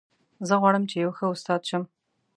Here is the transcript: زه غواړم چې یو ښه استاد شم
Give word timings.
زه 0.47 0.53
غواړم 0.61 0.83
چې 0.89 0.95
یو 1.03 1.11
ښه 1.17 1.25
استاد 1.33 1.61
شم 1.69 1.83